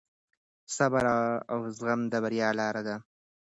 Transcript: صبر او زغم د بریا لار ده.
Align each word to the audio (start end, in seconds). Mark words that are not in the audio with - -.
صبر 0.75 1.05
او 1.51 1.59
زغم 1.77 2.01
د 2.11 2.13
بریا 2.23 2.49
لار 2.59 2.75
ده. 2.87 2.95